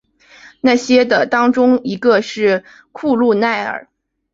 [0.61, 3.87] 那些的当中一个是库路耐尔。